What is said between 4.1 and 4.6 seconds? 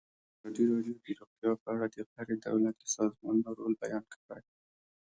کړی.